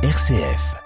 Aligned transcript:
RCF. 0.00 0.76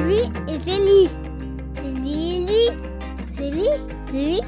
Lui 0.00 0.24
et 0.48 0.58
Zélie. 0.64 1.08
Zélie. 1.84 2.70
Zélie. 3.36 3.68
Lui. 4.12 4.40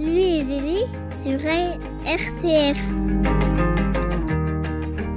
Lui 0.00 0.38
et 0.38 0.44
Zélie 0.46 0.86
sur 1.22 1.38
RCF. 2.06 2.95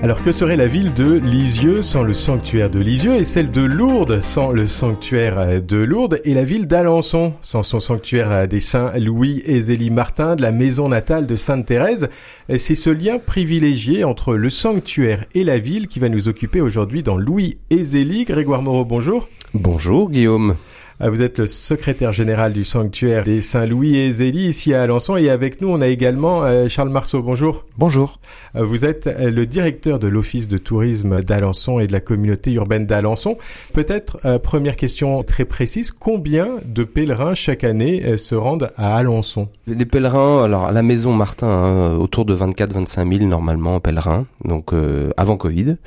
Alors 0.02 0.24
que 0.24 0.32
serait 0.32 0.56
la 0.56 0.68
ville 0.68 0.94
de 0.94 1.16
Lisieux 1.18 1.82
sans 1.82 2.04
le 2.04 2.14
sanctuaire 2.14 2.70
de 2.70 2.80
Lisieux 2.80 3.16
et 3.16 3.26
celle 3.26 3.52
de 3.52 3.62
Lourdes 3.62 4.22
sans 4.24 4.52
le 4.52 4.66
sanctuaire 4.66 5.62
de 5.62 5.78
Lourdes 5.78 6.22
et 6.24 6.34
la 6.34 6.46
ville 6.46 6.68
d'Alençon 6.68 7.34
sans 7.42 7.64
son 7.64 7.82
sanctuaire 7.82 8.48
des 8.48 8.62
saints 8.62 8.94
Louis 8.98 9.42
et 9.46 9.60
Zélie 9.60 9.90
Martin 9.90 10.38
de 10.38 10.42
la 10.42 10.54
maison 10.54 10.88
natale 10.88 11.26
de 11.26 11.36
Sainte 11.36 11.66
Thérèse 11.66 12.08
C'est 12.48 12.76
ce 12.76 12.90
lien 12.90 13.20
privilégié 13.20 14.06
entre 14.06 14.36
le 14.36 14.50
sanctuaire 14.50 15.26
et 15.36 15.44
la 15.44 15.60
ville 15.60 15.88
qui 15.88 16.00
va 16.00 16.08
nous 16.08 16.30
occuper 16.30 16.62
aujourd'hui 16.62 17.04
dans 17.04 17.18
Louis 17.18 17.58
et 17.70 17.84
Zélie. 17.84 18.24
Grégoire 18.24 18.62
Moreau, 18.62 18.86
bonjour. 18.86 19.28
Bonjour 19.54 20.10
Guillaume. 20.10 20.56
Ah, 21.02 21.10
Vous 21.10 21.22
êtes 21.22 21.38
le 21.38 21.48
secrétaire 21.48 22.12
général 22.12 22.52
du 22.52 22.66
sanctuaire 22.66 23.24
des 23.24 23.42
Saint-Louis 23.42 23.96
et 23.96 24.12
Zélie 24.12 24.48
ici 24.50 24.74
à 24.74 24.82
Alençon 24.84 25.16
et 25.16 25.30
avec 25.30 25.62
nous 25.62 25.70
on 25.70 25.80
a 25.80 25.88
également 25.88 26.44
euh, 26.44 26.68
Charles 26.68 26.90
Marceau. 26.90 27.22
Bonjour. 27.22 27.62
Bonjour. 27.78 28.20
Euh, 28.58 28.66
Vous 28.66 28.84
êtes 28.84 29.08
euh, 29.08 29.30
le 29.32 29.46
directeur 29.46 29.98
de 30.00 30.10
l'Office 30.10 30.50
de 30.50 30.58
tourisme 30.58 31.22
d'Alençon 31.22 31.80
et 31.80 31.88
de 31.88 31.94
la 31.94 32.02
communauté 32.02 32.52
urbaine 32.52 32.86
d'Alençon. 32.86 33.38
Peut-être 33.72 34.18
première 34.40 34.76
question 34.76 35.24
très 35.24 35.46
précise, 35.46 35.92
combien 35.92 36.50
de 36.66 36.84
pèlerins 36.84 37.34
chaque 37.34 37.64
année 37.64 38.18
se 38.18 38.36
rendent 38.36 38.72
à 38.76 38.98
Alençon? 38.98 39.48
Les 39.68 39.86
pèlerins, 39.86 40.44
alors 40.44 40.66
à 40.66 40.74
la 40.74 40.84
maison 40.84 41.14
Martin, 41.14 41.48
hein, 41.48 41.96
autour 41.96 42.26
de 42.26 42.36
24-25 42.36 43.20
000 43.20 43.30
normalement 43.30 43.80
pèlerins, 43.80 44.26
donc 44.44 44.74
euh, 44.74 45.12
avant 45.16 45.38
Covid. 45.38 45.78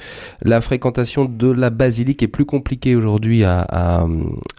La 0.41 0.62
fréquentation 0.62 1.27
de 1.27 1.51
la 1.51 1.69
basilique 1.69 2.23
est 2.23 2.29
plus 2.29 2.47
compliquée 2.47 2.97
aujourd'hui 2.97 3.45
à, 3.45 3.61
à, 3.69 4.06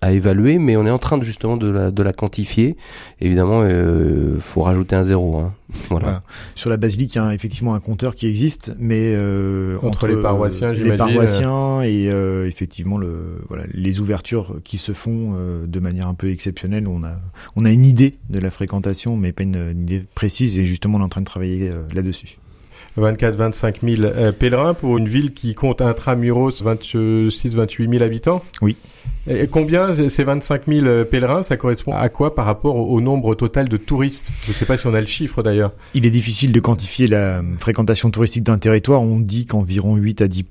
à 0.03 0.11
évaluer, 0.11 0.42
mais 0.59 0.75
on 0.77 0.85
est 0.85 0.91
en 0.91 0.99
train 0.99 1.17
de, 1.17 1.23
justement 1.23 1.57
de 1.57 1.69
la, 1.69 1.91
de 1.91 2.03
la 2.03 2.13
quantifier. 2.13 2.75
Évidemment, 3.19 3.61
euh, 3.63 4.37
faut 4.39 4.61
rajouter 4.61 4.95
un 4.95 5.03
zéro. 5.03 5.37
Hein. 5.39 5.53
Voilà. 5.89 6.05
Voilà. 6.05 6.23
Sur 6.55 6.69
la 6.69 6.77
basilique, 6.77 7.15
il 7.15 7.17
y 7.17 7.21
a 7.21 7.33
effectivement 7.33 7.73
un 7.73 7.79
compteur 7.79 8.15
qui 8.15 8.27
existe, 8.27 8.75
mais 8.77 9.13
euh, 9.15 9.77
Entre 9.81 10.07
les 10.07 10.21
paroissiens, 10.21 10.71
les 10.71 10.95
paroissiens 10.95 11.81
et 11.81 12.09
euh, 12.11 12.47
effectivement 12.47 12.97
le 12.97 13.41
voilà 13.49 13.63
les 13.73 13.99
ouvertures 13.99 14.59
qui 14.63 14.77
se 14.77 14.91
font 14.91 15.33
euh, 15.35 15.65
de 15.65 15.79
manière 15.79 16.07
un 16.07 16.13
peu 16.13 16.29
exceptionnelle. 16.31 16.87
On 16.87 17.03
a 17.03 17.15
on 17.55 17.65
a 17.65 17.71
une 17.71 17.85
idée 17.85 18.17
de 18.29 18.39
la 18.39 18.51
fréquentation, 18.51 19.17
mais 19.17 19.31
pas 19.31 19.43
une, 19.43 19.71
une 19.71 19.81
idée 19.81 20.05
précise. 20.13 20.59
Et 20.59 20.65
justement, 20.65 20.97
on 20.97 21.01
est 21.01 21.05
en 21.05 21.09
train 21.09 21.21
de 21.21 21.25
travailler 21.25 21.69
euh, 21.69 21.83
là-dessus. 21.93 22.37
24-25 22.97 23.97
000 23.97 24.03
euh, 24.03 24.31
pèlerins 24.31 24.73
pour 24.73 24.97
une 24.97 25.07
ville 25.07 25.33
qui 25.33 25.55
compte 25.55 25.81
intramuros 25.81 26.63
26-28 26.63 27.89
000 27.89 28.03
habitants 28.03 28.43
Oui. 28.61 28.77
Et 29.27 29.47
combien 29.47 30.09
ces 30.09 30.23
25 30.23 30.63
000 30.67 30.85
euh, 30.85 31.05
pèlerins, 31.05 31.43
ça 31.43 31.55
correspond 31.55 31.93
à 31.93 32.09
quoi 32.09 32.35
par 32.35 32.45
rapport 32.45 32.75
au, 32.75 32.95
au 32.95 33.01
nombre 33.01 33.35
total 33.35 33.69
de 33.69 33.77
touristes? 33.77 34.31
Je 34.43 34.49
ne 34.49 34.53
sais 34.53 34.65
pas 34.65 34.77
si 34.77 34.85
on 34.85 34.93
a 34.93 34.99
le 34.99 35.07
chiffre 35.07 35.41
d'ailleurs. 35.41 35.71
Il 35.93 36.05
est 36.05 36.11
difficile 36.11 36.51
de 36.51 36.59
quantifier 36.59 37.07
la 37.07 37.41
fréquentation 37.59 38.11
touristique 38.11 38.43
d'un 38.43 38.57
territoire. 38.57 39.01
On 39.01 39.19
dit 39.19 39.45
qu'environ 39.45 39.95
8 39.95 40.21
à 40.21 40.27
10 40.27 40.43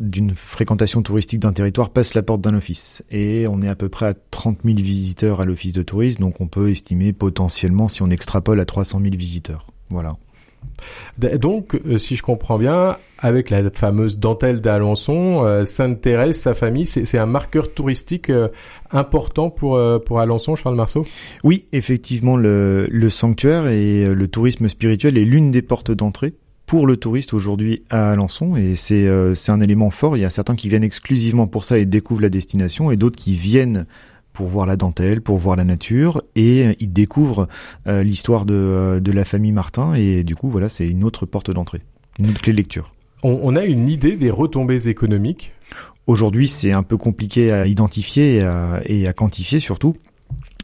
d'une 0.00 0.34
fréquentation 0.34 1.02
touristique 1.02 1.40
d'un 1.40 1.52
territoire 1.52 1.90
passe 1.90 2.14
la 2.14 2.22
porte 2.22 2.40
d'un 2.40 2.54
office. 2.54 3.04
Et 3.10 3.46
on 3.48 3.62
est 3.62 3.68
à 3.68 3.76
peu 3.76 3.88
près 3.88 4.06
à 4.06 4.14
30 4.30 4.58
000 4.64 4.78
visiteurs 4.78 5.40
à 5.40 5.44
l'office 5.44 5.72
de 5.72 5.82
tourisme, 5.82 6.22
donc 6.22 6.40
on 6.40 6.48
peut 6.48 6.70
estimer 6.70 7.12
potentiellement, 7.12 7.88
si 7.88 8.02
on 8.02 8.10
extrapole, 8.10 8.60
à 8.60 8.64
300 8.64 9.00
000 9.00 9.14
visiteurs. 9.16 9.66
Voilà. 9.90 10.16
Donc, 11.18 11.78
euh, 11.86 11.98
si 11.98 12.16
je 12.16 12.22
comprends 12.22 12.58
bien, 12.58 12.96
avec 13.18 13.50
la 13.50 13.70
fameuse 13.70 14.18
dentelle 14.18 14.60
d'Alençon, 14.60 15.44
euh, 15.44 15.64
Sainte-Thérèse, 15.64 16.38
sa 16.38 16.54
famille, 16.54 16.86
c'est 16.86 17.18
un 17.18 17.26
marqueur 17.26 17.72
touristique 17.74 18.30
euh, 18.30 18.48
important 18.90 19.50
pour, 19.50 19.78
pour 20.06 20.20
Alençon, 20.20 20.56
Charles 20.56 20.76
Marceau? 20.76 21.06
Oui, 21.44 21.66
effectivement, 21.72 22.36
le, 22.36 22.88
sanctuaire 23.10 23.66
et 23.68 24.06
le 24.06 24.28
tourisme 24.28 24.68
spirituel 24.68 25.18
est 25.18 25.24
l'une 25.24 25.50
des 25.50 25.62
portes 25.62 25.90
d'entrée 25.90 26.34
pour 26.66 26.86
le 26.86 26.96
touriste 26.96 27.34
aujourd'hui 27.34 27.82
à 27.90 28.12
Alençon 28.12 28.56
et 28.56 28.76
c'est 28.76 29.08
un 29.08 29.60
élément 29.60 29.90
fort. 29.90 30.16
Il 30.16 30.20
y 30.20 30.24
a 30.24 30.30
certains 30.30 30.54
qui 30.54 30.68
viennent 30.68 30.84
exclusivement 30.84 31.48
pour 31.48 31.64
ça 31.64 31.78
et 31.78 31.84
découvrent 31.84 32.22
la 32.22 32.28
destination 32.28 32.92
et 32.92 32.96
d'autres 32.96 33.18
qui 33.18 33.34
viennent 33.34 33.86
pour 34.40 34.48
voir 34.48 34.64
la 34.64 34.76
dentelle, 34.76 35.20
pour 35.20 35.36
voir 35.36 35.54
la 35.54 35.64
nature 35.64 36.22
et 36.34 36.64
euh, 36.64 36.72
ils 36.80 36.90
découvrent 36.90 37.46
euh, 37.86 38.02
l'histoire 38.02 38.46
de, 38.46 38.54
euh, 38.54 38.98
de 38.98 39.12
la 39.12 39.26
famille 39.26 39.52
Martin 39.52 39.92
et 39.92 40.24
du 40.24 40.34
coup 40.34 40.48
voilà 40.48 40.70
c'est 40.70 40.86
une 40.86 41.04
autre 41.04 41.26
porte 41.26 41.50
d'entrée, 41.50 41.82
une 42.18 42.30
autre 42.30 42.40
clé 42.40 42.52
de 42.54 42.56
lecture. 42.56 42.90
on, 43.22 43.38
on 43.42 43.54
a 43.54 43.66
une 43.66 43.90
idée 43.90 44.16
des 44.16 44.30
retombées 44.30 44.88
économiques? 44.88 45.52
Aujourd'hui, 46.06 46.48
c'est 46.48 46.72
un 46.72 46.82
peu 46.82 46.96
compliqué 46.96 47.52
à 47.52 47.66
identifier 47.66 48.36
et 48.36 48.42
à, 48.42 48.80
et 48.86 49.06
à 49.06 49.12
quantifier 49.12 49.60
surtout 49.60 49.94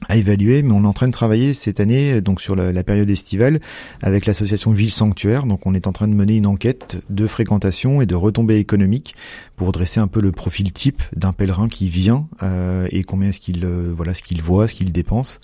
à 0.08 0.16
évaluer, 0.16 0.62
mais 0.62 0.72
on 0.72 0.84
est 0.84 0.86
en 0.86 0.92
train 0.92 1.06
de 1.06 1.12
travailler 1.12 1.54
cette 1.54 1.80
année 1.80 2.20
donc 2.20 2.40
sur 2.40 2.56
la, 2.56 2.72
la 2.72 2.84
période 2.84 3.08
estivale 3.10 3.60
avec 4.02 4.26
l'association 4.26 4.70
Ville 4.70 4.90
Sanctuaire. 4.90 5.44
Donc 5.44 5.66
on 5.66 5.74
est 5.74 5.86
en 5.86 5.92
train 5.92 6.08
de 6.08 6.14
mener 6.14 6.36
une 6.36 6.46
enquête 6.46 6.96
de 7.10 7.26
fréquentation 7.26 8.00
et 8.00 8.06
de 8.06 8.14
retombées 8.14 8.58
économiques 8.58 9.14
pour 9.56 9.72
dresser 9.72 10.00
un 10.00 10.08
peu 10.08 10.20
le 10.20 10.32
profil 10.32 10.72
type 10.72 11.02
d'un 11.14 11.32
pèlerin 11.32 11.68
qui 11.68 11.88
vient 11.88 12.28
euh, 12.42 12.86
et 12.90 13.04
combien 13.04 13.30
est-ce 13.30 13.40
qu'il 13.40 13.64
euh, 13.64 13.92
voilà 13.94 14.14
ce 14.14 14.22
qu'il 14.22 14.42
voit, 14.42 14.68
ce 14.68 14.74
qu'il 14.74 14.92
dépense 14.92 15.40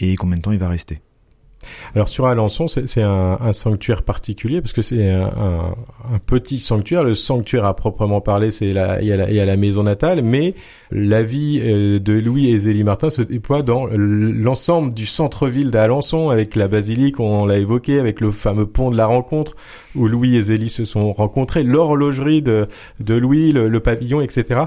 et 0.00 0.16
combien 0.16 0.36
de 0.36 0.42
temps 0.42 0.52
il 0.52 0.58
va 0.58 0.68
rester. 0.68 1.00
Alors 1.94 2.08
sur 2.08 2.26
Alençon, 2.26 2.68
c'est 2.68 3.02
un, 3.02 3.52
sanctuaire 3.52 4.02
particulier 4.02 4.60
parce 4.60 4.72
que 4.72 4.82
c'est 4.82 5.10
un, 5.10 5.74
petit 6.26 6.58
sanctuaire. 6.58 7.04
Le 7.04 7.14
sanctuaire 7.14 7.64
à 7.64 7.74
proprement 7.74 8.20
parler, 8.20 8.50
c'est 8.50 8.72
la, 8.72 9.00
il 9.00 9.08
y, 9.08 9.12
a 9.12 9.44
la, 9.44 9.56
maison 9.56 9.82
natale, 9.82 10.22
mais 10.22 10.54
la 10.90 11.22
vie 11.22 11.60
euh, 11.62 11.98
de 11.98 12.12
Louis 12.12 12.48
et 12.50 12.58
Zélie 12.58 12.84
Martin 12.84 13.10
se 13.10 13.22
déploie 13.22 13.62
dans 13.62 13.86
l'ensemble 13.86 14.94
du 14.94 15.06
centre-ville 15.06 15.70
d'Alençon 15.70 16.30
avec 16.30 16.56
la 16.56 16.68
basilique, 16.68 17.20
on 17.20 17.46
l'a 17.46 17.58
évoqué, 17.58 17.98
avec 17.98 18.20
le 18.20 18.30
fameux 18.30 18.66
pont 18.66 18.90
de 18.90 18.96
la 18.96 19.06
rencontre 19.06 19.56
où 19.94 20.08
Louis 20.08 20.36
et 20.36 20.42
Zélie 20.42 20.68
se 20.68 20.84
sont 20.84 21.12
rencontrés, 21.12 21.62
l'horlogerie 21.62 22.42
de, 22.42 22.68
de 23.00 23.14
Louis, 23.14 23.52
le 23.52 23.80
pavillon, 23.80 24.20
etc. 24.20 24.62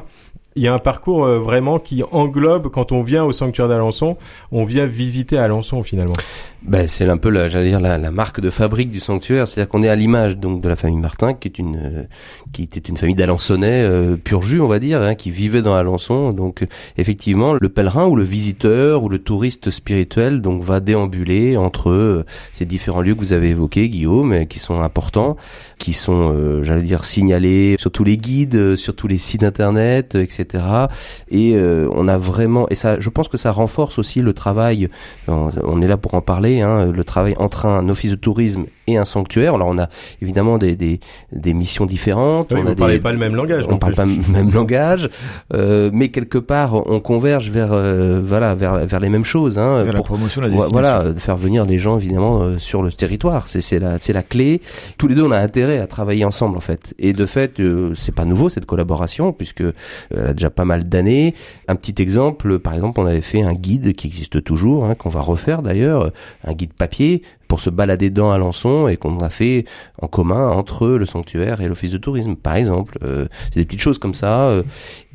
Il 0.57 0.63
y 0.63 0.67
a 0.67 0.73
un 0.73 0.79
parcours 0.79 1.23
euh, 1.23 1.37
vraiment 1.37 1.77
qui 1.77 2.01
englobe, 2.11 2.69
quand 2.69 2.91
on 2.91 3.03
vient 3.03 3.23
au 3.23 3.31
sanctuaire 3.31 3.67
d'Alençon, 3.67 4.17
on 4.51 4.63
vient 4.63 4.87
visiter 4.87 5.37
Alençon 5.37 5.83
finalement. 5.83 6.15
Ben, 6.63 6.87
c'est 6.87 7.07
un 7.07 7.17
peu, 7.17 7.29
la, 7.29 7.47
j'allais 7.47 7.69
dire, 7.69 7.79
la, 7.79 8.11
marque 8.11 8.41
de 8.41 8.49
fabrique 8.49 8.89
du 8.89 8.99
sanctuaire. 8.99 9.47
C'est-à-dire 9.47 9.69
qu'on 9.69 9.83
est 9.83 9.89
à 9.89 9.95
l'image 9.95 10.37
donc 10.37 10.61
de 10.61 10.67
la 10.67 10.75
famille 10.75 10.99
Martin, 10.99 11.33
qui 11.33 11.47
est 11.47 11.59
une, 11.59 11.75
euh, 11.77 12.03
qui 12.51 12.63
était 12.63 12.79
une 12.79 12.97
famille 12.97 13.15
d'Alençonnais 13.15 13.83
euh, 13.83 14.17
pur 14.17 14.41
jus, 14.41 14.59
on 14.59 14.67
va 14.67 14.79
dire, 14.79 15.01
hein, 15.01 15.13
qui 15.13 15.29
vivait 15.29 15.61
dans 15.61 15.75
Alençon. 15.75 16.33
Donc, 16.33 16.65
effectivement, 16.97 17.53
le 17.53 17.69
pèlerin 17.69 18.07
ou 18.07 18.15
le 18.15 18.23
visiteur 18.23 19.03
ou 19.03 19.09
le 19.09 19.19
touriste 19.19 19.69
spirituel 19.69 20.41
donc 20.41 20.63
va 20.63 20.79
déambuler 20.79 21.55
entre 21.55 21.91
euh, 21.91 22.25
ces 22.51 22.65
différents 22.65 23.01
lieux 23.01 23.13
que 23.13 23.19
vous 23.19 23.33
avez 23.33 23.49
évoqués, 23.49 23.87
Guillaume, 23.87 24.47
qui 24.47 24.57
sont 24.57 24.81
importants, 24.81 25.37
qui 25.77 25.93
sont, 25.93 26.33
euh, 26.33 26.63
j'allais 26.63 26.81
dire, 26.81 27.05
signalés 27.05 27.75
sur 27.79 27.91
tous 27.91 28.03
les 28.03 28.17
guides, 28.17 28.55
euh, 28.55 28.75
sur 28.75 28.95
tous 28.95 29.07
les 29.07 29.17
sites 29.17 29.43
internet, 29.43 30.15
euh, 30.15 30.23
Et 30.55 31.55
euh, 31.55 31.89
on 31.91 32.07
a 32.07 32.17
vraiment, 32.17 32.67
et 32.69 32.75
ça, 32.75 32.99
je 32.99 33.09
pense 33.09 33.27
que 33.27 33.37
ça 33.37 33.51
renforce 33.51 33.99
aussi 33.99 34.21
le 34.21 34.33
travail. 34.33 34.89
On, 35.27 35.49
on 35.63 35.81
est 35.81 35.87
là 35.87 35.97
pour 35.97 36.13
en 36.13 36.21
parler, 36.21 36.61
hein, 36.61 36.87
le 36.91 37.03
travail 37.03 37.35
entre 37.37 37.65
un 37.65 37.89
office 37.89 38.11
de 38.11 38.15
tourisme 38.15 38.65
et 38.87 38.97
un 38.97 39.05
sanctuaire. 39.05 39.55
Alors 39.55 39.67
on 39.69 39.77
a 39.77 39.87
évidemment 40.21 40.57
des, 40.57 40.75
des, 40.75 40.99
des 41.31 41.53
missions 41.53 41.85
différentes. 41.85 42.51
Oui, 42.51 42.59
on 42.61 42.69
ne 42.69 42.73
parlez 42.73 42.95
des- 42.95 43.01
pas 43.03 43.11
le 43.11 43.17
même 43.17 43.35
langage. 43.35 43.65
on 43.67 43.71
non 43.71 43.77
parle 43.77 43.93
plus. 43.93 43.97
pas 43.97 44.05
le 44.05 44.33
même 44.33 44.51
langage, 44.51 45.09
euh, 45.53 45.89
mais 45.93 46.09
quelque 46.09 46.37
part 46.37 46.73
on 46.89 46.99
converge 46.99 47.49
vers 47.49 47.73
euh, 47.73 48.21
voilà 48.23 48.55
vers 48.55 48.85
vers 48.85 48.99
les 48.99 49.09
mêmes 49.09 49.25
choses. 49.25 49.57
Hein, 49.59 49.83
Vers 49.83 49.93
la 49.93 49.97
pour- 49.97 50.05
promotion 50.07 50.41
de 50.41 50.47
la 50.47 50.53
Vo- 50.53 50.61
destination. 50.61 50.91
voilà, 50.99 51.13
de 51.13 51.19
faire 51.19 51.37
venir 51.37 51.65
les 51.65 51.79
gens 51.79 51.97
évidemment 51.97 52.41
euh, 52.41 52.57
sur 52.57 52.81
le 52.83 52.91
territoire, 52.91 53.47
c'est 53.47 53.61
c'est 53.61 53.79
la 53.79 53.97
c'est 53.99 54.13
la 54.13 54.23
clé. 54.23 54.61
Tous 54.97 55.07
les 55.07 55.15
deux 55.15 55.23
on 55.23 55.31
a 55.31 55.39
intérêt 55.39 55.79
à 55.79 55.87
travailler 55.87 56.25
ensemble 56.25 56.57
en 56.57 56.61
fait. 56.61 56.93
Et 56.99 57.13
de 57.13 57.25
fait, 57.25 57.59
euh, 57.59 57.93
c'est 57.95 58.15
pas 58.15 58.25
nouveau 58.25 58.49
cette 58.49 58.65
collaboration 58.65 59.33
puisque 59.33 59.61
euh, 59.61 59.73
elle 60.11 60.27
a 60.27 60.33
déjà 60.33 60.49
pas 60.49 60.65
mal 60.65 60.87
d'années. 60.87 61.35
Un 61.67 61.75
petit 61.75 62.01
exemple, 62.01 62.59
par 62.59 62.73
exemple, 62.73 62.99
on 62.99 63.05
avait 63.05 63.21
fait 63.21 63.41
un 63.41 63.53
guide 63.53 63.93
qui 63.93 64.07
existe 64.07 64.43
toujours, 64.43 64.85
hein, 64.85 64.95
qu'on 64.95 65.09
va 65.09 65.21
refaire 65.21 65.61
d'ailleurs, 65.61 66.11
un 66.45 66.53
guide 66.53 66.73
papier 66.73 67.21
pour 67.47 67.61
se 67.61 67.69
balader 67.69 68.09
dans 68.09 68.31
Alençon 68.31 68.87
et 68.87 68.97
qu'on 68.97 69.19
a 69.19 69.29
fait 69.29 69.65
en 70.01 70.07
commun 70.07 70.49
entre 70.49 70.87
le 70.87 71.05
sanctuaire 71.05 71.61
et 71.61 71.67
l'office 71.67 71.91
de 71.91 71.97
tourisme, 71.97 72.35
par 72.35 72.55
exemple. 72.55 72.97
Euh, 73.03 73.27
c'est 73.51 73.59
des 73.59 73.65
petites 73.65 73.81
choses 73.81 73.99
comme 73.99 74.13
ça. 74.13 74.49
euh, 74.49 74.63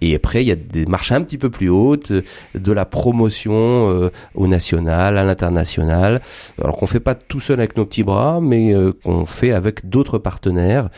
et 0.03 0.17
après, 0.17 0.43
il 0.43 0.49
y 0.49 0.51
a 0.51 0.57
des 0.57 0.85
marches 0.85 1.13
un 1.13 1.23
petit 1.23 1.39
peu 1.39 1.49
plus 1.49 1.69
hautes, 1.69 2.11
euh, 2.11 2.23
de 2.57 2.73
la 2.73 2.85
promotion 2.85 3.53
euh, 3.55 4.11
au 4.35 4.49
national, 4.49 5.17
à 5.17 5.23
l'international. 5.23 6.21
Alors 6.61 6.77
qu'on 6.77 6.89
fait 6.89 7.01
pas 7.01 7.15
tout 7.15 7.39
seul 7.39 7.61
avec 7.61 7.77
nos 7.77 7.87
petits 7.87 8.03
bras, 8.03 8.41
mais 8.43 8.75
euh, 8.75 8.93
qu'on 9.05 9.27
fait 9.27 9.53
avec 9.53 9.89
d'autres 9.89 10.19
partenaires 10.19 10.91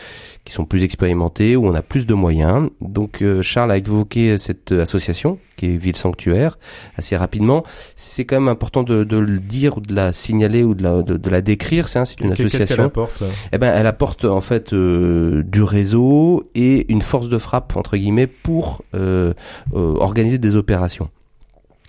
qui 0.47 0.55
sont 0.55 0.65
plus 0.65 0.85
expérimentés, 0.85 1.55
où 1.55 1.67
on 1.67 1.75
a 1.75 1.83
plus 1.83 2.07
de 2.07 2.15
moyens. 2.15 2.71
Donc 2.81 3.25
Charles 3.41 3.73
a 3.73 3.79
évoqué 3.79 4.37
cette 4.37 4.73
association 4.73 5.39
qui 5.57 5.67
est 5.67 5.77
ville 5.77 5.97
sanctuaire, 5.97 6.59
assez 6.99 7.17
rapidement. 7.17 7.65
C'est 7.97 8.27
quand 8.27 8.37
même 8.37 8.49
important 8.49 8.83
de, 8.83 9.05
de, 9.05 9.17
le 9.17 9.39
dire 9.39 9.79
ou 9.79 9.81
de 9.81 9.95
la 9.95 10.13
signaler 10.13 10.63
ou 10.63 10.75
de 10.75 10.83
la, 10.83 11.03
de, 11.03 11.24
la 11.31 11.41
décrire. 11.41 11.89
C'est 11.89 11.99
une 12.21 12.33
association. 12.33 12.59
Qu'est-ce 12.59 12.75
qu'elle 12.75 12.81
apporte 12.85 13.23
Eh 13.53 13.59
ben, 13.59 13.75
elle 13.75 13.87
apporte 13.87 14.25
en 14.25 14.41
fait 14.41 14.73
euh, 14.73 15.43
du 15.45 15.63
réseau 15.63 16.51
et 16.55 16.91
une 16.93 17.03
force 17.03 17.29
de 17.29 17.39
frappe 17.39 17.77
entre 17.77 17.97
guillemets 17.97 18.27
pour 18.27 18.83
euh, 18.95 19.33
euh, 19.75 19.95
organiser 19.97 20.39
des 20.39 20.57
opérations 20.57 21.09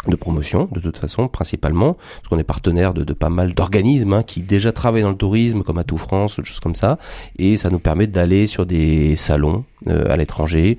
de 0.08 0.16
promotion, 0.16 0.70
de 0.72 0.80
toute 0.80 0.98
façon, 0.98 1.28
principalement, 1.28 1.94
parce 1.94 2.30
qu'on 2.30 2.40
est 2.40 2.44
partenaire 2.44 2.94
de, 2.94 3.04
de 3.04 3.14
pas 3.14 3.30
mal 3.30 3.54
d'organismes 3.54 4.14
hein, 4.14 4.24
qui 4.24 4.42
déjà 4.42 4.72
travaillent 4.72 5.02
dans 5.02 5.10
le 5.10 5.16
tourisme, 5.16 5.64
comme 5.64 5.78
Atout 5.78 5.98
France, 5.98 6.38
ou 6.38 6.44
choses 6.44 6.60
comme 6.60 6.76
ça, 6.76 6.98
et 7.38 7.58
ça 7.58 7.70
nous 7.70 7.80
permet 7.80 8.08
d'aller 8.08 8.48
sur 8.48 8.66
des 8.66 9.16
salons 9.16 9.66
euh, 9.88 10.06
à 10.10 10.18
l'étranger, 10.18 10.78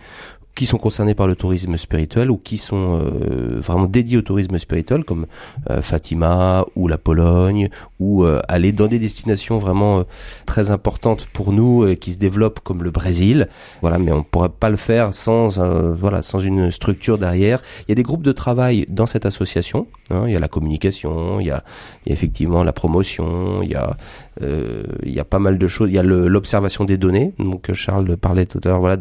qui 0.57 0.67
sont 0.67 0.79
concernés 0.79 1.15
par 1.15 1.29
le 1.29 1.37
tourisme 1.37 1.77
spirituel 1.77 2.31
ou 2.31 2.39
qui 2.39 2.59
sont 2.59 2.99
euh, 3.01 3.61
vraiment 3.61 3.85
dédiés 3.85 4.17
au 4.17 4.23
tourisme 4.23 4.59
spirituel, 4.59 5.05
comme 5.05 5.27
euh, 5.71 5.83
Fatima 5.83 6.65
ou 6.75 6.89
la 6.89 6.99
Pologne, 6.99 7.69
ou 8.01 8.25
euh, 8.25 8.41
aller 8.49 8.73
dans 8.73 8.89
des 8.89 8.99
destinations 8.99 9.59
vraiment 9.59 10.05
très 10.47 10.71
importantes 10.71 11.27
pour 11.33 11.53
nous 11.53 11.95
qui 11.97 12.13
se 12.13 12.19
développent, 12.19 12.61
comme 12.61 12.83
le 12.83 12.91
Brésil. 12.91 13.49
Voilà, 13.83 13.99
mais 13.99 14.11
on 14.13 14.23
pourrait 14.23 14.49
pas 14.49 14.71
le 14.71 14.77
faire 14.77 15.13
sans 15.13 15.59
voilà 15.95 16.23
sans 16.23 16.41
une 16.41 16.71
structure 16.71 17.19
derrière. 17.19 17.61
Il 17.83 17.91
y 17.91 17.93
a 17.93 17.95
des 17.95 18.03
groupes 18.03 18.23
de 18.23 18.33
travail 18.33 18.87
dans 18.89 19.07
cette 19.07 19.27
association. 19.27 19.87
Hein. 20.11 20.25
il 20.27 20.33
y 20.33 20.37
a 20.37 20.39
la 20.39 20.49
communication, 20.49 21.41
il 21.41 21.49
y 21.49 21.51
a, 21.51 21.63
il 22.05 22.11
y 22.11 22.13
a 22.13 22.15
effectivement 22.15 22.65
la 22.65 22.73
promotion, 22.73 23.63
il 23.63 23.71
y 23.71 23.75
a 23.75 23.91
euh, 23.91 23.95
il 24.41 25.13
y 25.13 25.21
a 25.21 25.25
pas 25.25 25.39
mal 25.39 25.59
de 25.59 25.69
choses. 25.69 25.91
Il 25.91 25.95
y 25.95 25.99
a 25.99 26.03
l'observation 26.03 26.85
des 26.85 26.97
données. 26.97 27.35
Donc 27.39 27.73
Charles 27.73 28.17
parlait 28.17 28.47
tout 28.47 28.61
à 28.65 28.69
l'heure, 28.69 28.81
voilà, 28.81 28.99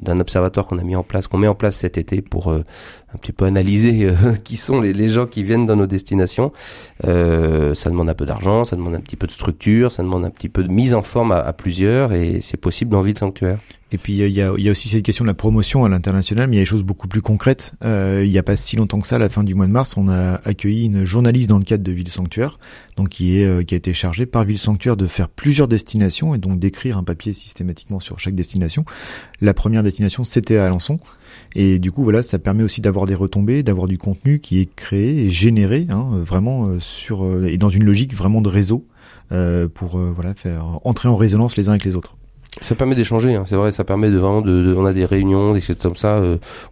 d'un 0.00 0.20
observatoire 0.20 0.66
qu'on 0.66 0.78
a 0.78 0.82
mis 0.82 0.96
en 0.96 1.02
place, 1.02 1.26
qu'on 1.26 1.38
met 1.38 1.48
en 1.48 1.54
place 1.54 1.76
cet 1.76 1.98
été 1.98 2.20
pour 2.22 2.50
euh, 2.50 2.64
un 3.14 3.18
petit 3.18 3.32
peu 3.32 3.44
analyser 3.44 4.04
euh, 4.04 4.14
qui 4.44 4.56
sont 4.56 4.80
les, 4.80 4.92
les, 4.92 5.08
gens 5.08 5.26
qui 5.26 5.42
viennent 5.42 5.66
dans 5.66 5.76
nos 5.76 5.86
destinations. 5.86 6.52
Euh, 7.04 7.74
ça 7.74 7.90
demande 7.90 8.08
un 8.08 8.14
peu 8.14 8.26
d'argent, 8.26 8.64
ça 8.64 8.76
demande 8.76 8.94
un 8.94 9.00
petit 9.00 9.16
peu 9.16 9.26
de 9.26 9.32
structure, 9.32 9.92
ça 9.92 10.02
demande 10.02 10.24
un 10.24 10.30
petit 10.30 10.48
peu 10.48 10.62
de 10.62 10.70
mise 10.70 10.94
en 10.94 11.02
forme 11.02 11.32
à, 11.32 11.40
à 11.40 11.52
plusieurs, 11.52 12.12
et 12.12 12.40
c'est 12.40 12.56
possible 12.56 12.90
dans 12.90 13.02
Ville 13.02 13.18
Sanctuaire. 13.18 13.58
Et 13.92 13.98
puis 13.98 14.14
il 14.14 14.18
y 14.30 14.40
a, 14.40 14.52
y 14.56 14.68
a, 14.68 14.70
aussi 14.70 14.88
cette 14.88 15.02
question 15.02 15.24
de 15.24 15.28
la 15.28 15.34
promotion 15.34 15.84
à 15.84 15.88
l'international, 15.88 16.48
mais 16.48 16.56
il 16.56 16.58
y 16.58 16.62
a 16.62 16.62
des 16.62 16.68
choses 16.70 16.82
beaucoup 16.82 17.08
plus 17.08 17.20
concrètes. 17.20 17.72
Euh, 17.84 18.22
il 18.24 18.30
n'y 18.30 18.38
a 18.38 18.42
pas 18.42 18.56
si 18.56 18.76
longtemps 18.76 19.00
que 19.00 19.06
ça, 19.06 19.16
à 19.16 19.18
la 19.18 19.28
fin 19.28 19.44
du 19.44 19.54
mois 19.54 19.66
de 19.66 19.70
mars, 19.70 19.96
on 19.98 20.08
a 20.08 20.40
accueilli 20.44 20.86
une 20.86 21.04
journaliste 21.04 21.50
dans 21.50 21.58
le 21.58 21.64
cadre 21.64 21.84
de 21.84 21.92
Ville 21.92 22.08
Sanctuaire, 22.08 22.58
donc 22.96 23.10
qui 23.10 23.38
est 23.38 23.44
euh, 23.44 23.62
qui 23.62 23.74
a 23.74 23.76
été 23.76 23.92
chargée 23.92 24.24
par 24.24 24.44
Ville 24.44 24.58
Sanctuaire 24.58 24.96
de 24.96 25.06
faire 25.06 25.28
plusieurs 25.28 25.68
destinations 25.68 26.34
et 26.34 26.38
donc 26.38 26.58
d'écrire 26.58 26.96
un 26.96 27.04
papier 27.04 27.34
systématiquement 27.34 28.00
sur 28.00 28.18
chaque 28.18 28.34
destination. 28.34 28.86
La 29.42 29.52
première 29.52 29.82
destination, 29.82 30.24
c'était 30.24 30.56
à 30.56 30.66
Alençon. 30.66 30.98
Et 31.54 31.78
du 31.78 31.92
coup, 31.92 32.02
voilà, 32.02 32.22
ça 32.22 32.38
permet 32.38 32.62
aussi 32.62 32.80
d'avoir 32.80 33.06
des 33.06 33.14
retombées, 33.14 33.62
d'avoir 33.62 33.88
du 33.88 33.98
contenu 33.98 34.40
qui 34.40 34.60
est 34.60 34.74
créé 34.74 35.24
et 35.24 35.30
généré, 35.30 35.86
hein, 35.90 36.10
vraiment 36.24 36.66
euh, 36.66 36.80
sur 36.80 37.24
euh, 37.24 37.46
et 37.46 37.58
dans 37.58 37.68
une 37.68 37.84
logique 37.84 38.14
vraiment 38.14 38.40
de 38.40 38.48
réseau 38.48 38.86
euh, 39.32 39.68
pour 39.72 39.98
voilà 39.98 40.34
faire 40.34 40.64
entrer 40.84 41.08
en 41.08 41.16
résonance 41.16 41.56
les 41.56 41.68
uns 41.68 41.72
avec 41.72 41.84
les 41.84 41.96
autres. 41.96 42.16
Ça 42.60 42.74
permet 42.74 42.94
d'échanger, 42.94 43.34
hein, 43.34 43.44
c'est 43.46 43.56
vrai, 43.56 43.72
ça 43.72 43.82
permet 43.82 44.10
de 44.10 44.18
vraiment 44.18 44.42
de, 44.42 44.74
on 44.76 44.84
a 44.84 44.92
des 44.92 45.06
réunions, 45.06 45.54
des 45.54 45.60
choses 45.60 45.78
comme 45.80 45.96
ça. 45.96 46.20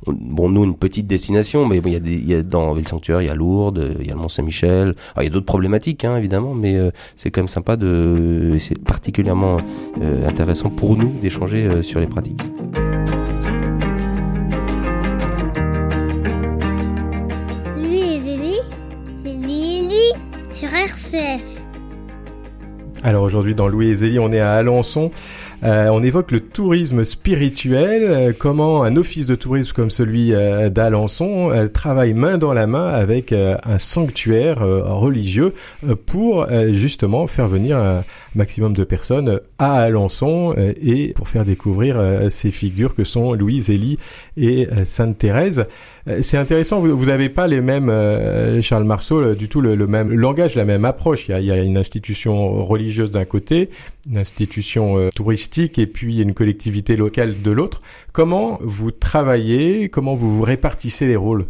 bon, 0.07 0.51
nous 0.51 0.63
une 0.63 0.77
petite 0.77 1.07
destination, 1.07 1.67
mais 1.67 1.79
il 1.79 2.29
y 2.29 2.35
a 2.35 2.43
dans 2.43 2.75
Ville 2.75 2.87
Sanctuaire, 2.87 3.23
il 3.23 3.29
y 3.29 3.31
a 3.31 3.35
Lourdes, 3.35 3.97
il 3.99 4.07
y 4.07 4.11
a 4.11 4.13
le 4.13 4.21
Mont 4.21 4.29
Saint-Michel. 4.29 4.95
il 5.17 5.25
y 5.25 5.27
a 5.27 5.31
d'autres 5.31 5.47
problématiques, 5.47 6.05
hein, 6.05 6.19
évidemment, 6.19 6.53
mais 6.53 6.79
c'est 7.17 7.31
quand 7.31 7.41
même 7.41 7.49
sympa 7.49 7.79
de, 7.79 8.57
c'est 8.59 8.79
particulièrement 8.79 9.57
intéressant 10.27 10.69
pour 10.69 10.99
nous 10.99 11.15
d'échanger 11.23 11.83
sur 11.83 11.99
les 11.99 12.07
pratiques. 12.07 12.43
Alors 23.03 23.23
aujourd'hui 23.23 23.55
dans 23.55 23.69
Louis 23.69 23.89
et 23.89 23.95
Zélie, 23.95 24.19
on 24.19 24.33
est 24.33 24.41
à 24.41 24.53
Alençon. 24.53 25.11
Euh, 25.63 25.89
on 25.89 26.03
évoque 26.03 26.31
le 26.31 26.41
tourisme 26.41 27.05
spirituel, 27.05 28.03
euh, 28.05 28.33
comment 28.37 28.83
un 28.83 28.97
office 28.97 29.27
de 29.27 29.35
tourisme 29.35 29.73
comme 29.75 29.91
celui 29.91 30.33
euh, 30.33 30.71
d'Alençon 30.71 31.69
travaille 31.73 32.15
main 32.15 32.39
dans 32.39 32.55
la 32.55 32.67
main 32.67 32.89
avec 32.89 33.33
un 33.33 33.79
sanctuaire 33.79 34.61
religieux 34.61 35.55
pour 36.07 36.47
justement 36.73 37.27
faire 37.27 37.49
venir 37.49 37.77
un 37.77 38.05
maximum 38.35 38.73
de 38.73 38.85
personnes 38.85 39.41
à 39.59 39.81
Alençon 39.81 40.55
et 40.57 41.13
pour 41.15 41.29
faire 41.29 41.45
découvrir 41.45 42.01
ces 42.31 42.51
figures 42.51 42.95
que 42.95 43.05
sont 43.05 43.33
Louise, 43.35 43.71
Élie 43.71 43.99
et 44.37 44.69
Sainte 44.85 45.19
Thérèse. 45.19 45.65
C'est 46.23 46.39
intéressant, 46.39 46.81
vous 46.81 47.05
n'avez 47.07 47.29
pas 47.29 47.47
les 47.47 47.61
mêmes, 47.61 47.93
Charles 48.63 48.85
Marceau, 48.85 49.35
du 49.35 49.49
tout 49.49 49.61
le, 49.61 49.87
même 49.87 50.13
langage, 50.13 50.55
la 50.55 50.65
même 50.65 50.85
approche. 50.85 51.29
Il 51.29 51.33
y 51.33 51.35
a, 51.35 51.41
il 51.41 51.47
y 51.47 51.53
a 51.53 51.59
une 51.59 51.77
institution 51.77 52.65
religieuse 52.65 53.11
d'un 53.11 53.25
côté, 53.25 53.71
une 54.11 54.19
institution 54.19 55.11
touristique 55.15 55.50
et 55.59 55.87
puis 55.87 56.21
une 56.21 56.35
collectivité 56.35 56.97
locale 56.97 57.43
de 57.43 57.51
l'autre. 57.51 57.83
Comment 58.13 58.59
vous 58.63 58.91
travaillez? 58.91 59.89
Comment 59.89 60.15
vous 60.15 60.37
vous 60.37 60.43
répartissez 60.43 61.07
les 61.07 61.17
rôles? 61.17 61.47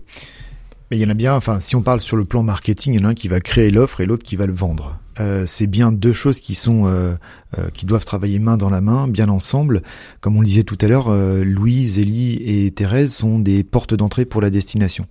Il 0.92 0.98
y 0.98 1.06
en 1.06 1.10
a 1.10 1.14
bien, 1.14 1.36
enfin, 1.36 1.60
si 1.60 1.76
on 1.76 1.82
parle 1.82 2.00
sur 2.00 2.16
le 2.16 2.24
plan 2.24 2.42
marketing, 2.42 2.94
il 2.94 3.00
y 3.00 3.04
en 3.04 3.08
a 3.08 3.10
un 3.10 3.14
qui 3.14 3.28
va 3.28 3.40
créer 3.40 3.70
l'offre 3.70 4.00
et 4.00 4.06
l'autre 4.06 4.24
qui 4.24 4.34
va 4.34 4.46
le 4.46 4.52
vendre. 4.52 4.98
Euh, 5.20 5.44
c'est 5.46 5.66
bien 5.66 5.92
deux 5.92 6.12
choses 6.12 6.40
qui 6.40 6.54
sont 6.54 6.86
euh, 6.86 7.14
euh, 7.58 7.68
qui 7.74 7.86
doivent 7.86 8.04
travailler 8.04 8.38
main 8.38 8.56
dans 8.56 8.70
la 8.70 8.80
main, 8.80 9.06
bien 9.06 9.28
ensemble. 9.28 9.82
Comme 10.20 10.36
on 10.36 10.40
le 10.40 10.46
disait 10.46 10.64
tout 10.64 10.78
à 10.80 10.88
l'heure, 10.88 11.14
Louise, 11.44 11.98
Élie 11.98 12.42
et 12.44 12.70
Thérèse 12.72 13.12
sont 13.12 13.38
des 13.38 13.62
portes 13.62 13.94
d'entrée 13.94 14.24
pour 14.24 14.40
la 14.40 14.50
destination. 14.50 15.06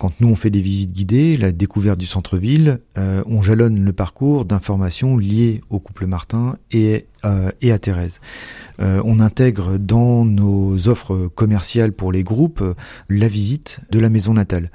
Quand 0.00 0.18
nous 0.22 0.28
on 0.28 0.34
fait 0.34 0.48
des 0.48 0.62
visites 0.62 0.94
guidées, 0.94 1.36
la 1.36 1.52
découverte 1.52 2.00
du 2.00 2.06
centre-ville, 2.06 2.78
euh, 2.96 3.22
on 3.26 3.42
jalonne 3.42 3.84
le 3.84 3.92
parcours 3.92 4.46
d'informations 4.46 5.18
liées 5.18 5.60
au 5.68 5.78
couple 5.78 6.06
Martin 6.06 6.56
et, 6.72 7.04
euh, 7.26 7.50
et 7.60 7.70
à 7.70 7.78
Thérèse. 7.78 8.18
Euh, 8.80 9.02
on 9.04 9.20
intègre 9.20 9.76
dans 9.76 10.24
nos 10.24 10.88
offres 10.88 11.28
commerciales 11.34 11.92
pour 11.92 12.12
les 12.12 12.22
groupes 12.22 12.64
la 13.10 13.28
visite 13.28 13.80
de 13.90 13.98
la 13.98 14.08
maison 14.08 14.32
natale. 14.32 14.70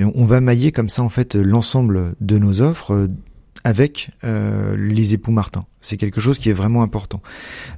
On 0.00 0.24
va 0.24 0.40
mailler 0.40 0.72
comme 0.72 0.88
ça 0.88 1.02
en 1.02 1.10
fait 1.10 1.34
l'ensemble 1.34 2.14
de 2.22 2.38
nos 2.38 2.62
offres 2.62 3.10
avec 3.64 4.08
les 4.22 5.12
époux 5.12 5.32
Martin. 5.32 5.66
C'est 5.82 5.96
quelque 5.96 6.20
chose 6.20 6.38
qui 6.38 6.48
est 6.48 6.52
vraiment 6.52 6.82
important. 6.82 7.20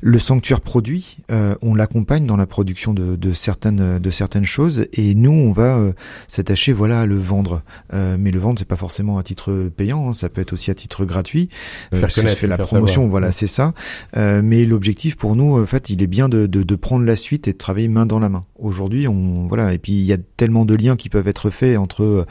Le 0.03 0.19
sanctuaire 0.19 0.61
produit, 0.61 1.17
euh, 1.33 1.55
on 1.63 1.75
l'accompagne 1.75 2.27
dans 2.27 2.37
la 2.37 2.47
production 2.47 2.93
de, 2.93 3.17
de, 3.17 3.33
certaines 3.33 3.99
de 3.99 4.11
certaines 4.11 4.45
choses, 4.45 4.87
et 4.93 5.15
nous 5.15 5.33
on 5.33 5.53
va 5.53 5.79
euh, 5.79 5.93
s'attacher 6.29 6.75
voilà 6.75 7.01
à 7.01 7.07
le 7.07 7.17
vendre. 7.17 7.63
Euh, 7.95 8.17
mais 8.19 8.31
le 8.31 8.39
vendre 8.39 8.59
c'est 8.59 8.69
pas 8.69 8.77
forcément 8.77 9.17
à 9.17 9.23
titre 9.23 9.71
payant, 9.75 10.11
hein, 10.11 10.13
ça 10.13 10.29
peut 10.29 10.43
être 10.43 10.53
aussi 10.53 10.71
à 10.71 10.75
titre 10.75 11.07
gratuit. 11.07 11.49
faire 11.93 12.13
connaître, 12.13 12.37
fait 12.37 12.47
la 12.47 12.59
promotion, 12.59 13.09
voilà 13.09 13.33
c'est 13.33 13.47
ça. 13.47 13.73
mais 14.15 14.67
l'objectif 14.67 15.17
pour 15.17 15.35
nous, 15.35 15.59
en 15.59 15.67
fait, 15.67 15.89
il 15.89 16.03
est 16.03 16.07
bien 16.07 16.29
de, 16.29 16.47
de, 16.47 16.63
de, 16.63 16.75
prendre 16.75 17.07
la 17.07 17.17
suite 17.17 17.49
et 17.49 17.53
de 17.53 17.59
travailler 17.59 17.89
main 17.89 18.05
dans 18.05 18.19
la 18.19 18.29
main. 18.29 18.45
Aujourd'hui, 18.59 19.09
on 19.09 19.47
voilà 19.47 19.73
et 19.73 19.79
puis 19.79 19.93
il 19.93 20.05
y 20.05 20.13
a 20.13 20.19
tellement 20.37 20.67
de 20.67 20.75
liens 20.75 20.97
qui 20.97 21.09
peuvent 21.09 21.29
être 21.29 21.49
faits 21.49 21.79
entre 21.79 22.27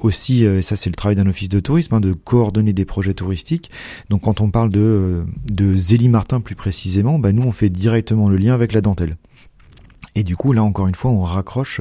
aussi, 0.00 0.44
et 0.44 0.60
ça 0.60 0.76
c'est 0.76 0.90
le 0.90 0.96
travail 0.96 1.16
d'un 1.16 1.26
office 1.26 1.48
de 1.48 1.60
tourisme, 1.60 1.94
hein, 1.94 2.00
de 2.00 2.12
coordonner 2.12 2.74
des 2.74 2.84
projets 2.84 3.14
touristiques. 3.14 3.70
Donc 4.10 4.22
quand 4.22 4.42
on 4.42 4.50
parle 4.50 4.70
de 4.70 4.81
de, 4.82 5.76
Zélie 5.76 6.08
Martin 6.08 6.40
plus 6.40 6.54
précisément, 6.54 7.18
bah 7.18 7.32
nous 7.32 7.42
on 7.42 7.52
fait 7.52 7.70
directement 7.70 8.28
le 8.28 8.36
lien 8.36 8.54
avec 8.54 8.72
la 8.72 8.80
dentelle. 8.80 9.16
Et 10.14 10.24
du 10.24 10.36
coup, 10.36 10.52
là 10.52 10.62
encore 10.62 10.88
une 10.88 10.94
fois, 10.94 11.10
on 11.10 11.22
raccroche 11.22 11.80